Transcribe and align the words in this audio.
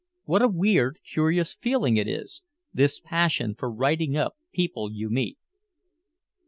What 0.23 0.41
a 0.41 0.47
weird, 0.47 0.99
curious 1.07 1.53
feeling 1.53 1.95
it 1.95 2.07
is, 2.07 2.41
this 2.73 2.99
passion 2.99 3.53
for 3.53 3.69
writing 3.71 4.17
up 4.17 4.35
people 4.51 4.91
you 4.91 5.11
meet. 5.11 5.37